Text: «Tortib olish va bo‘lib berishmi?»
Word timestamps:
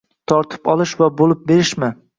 «Tortib 0.31 0.71
olish 0.75 0.97
va 1.03 1.11
bo‘lib 1.21 1.47
berishmi?» 1.55 1.97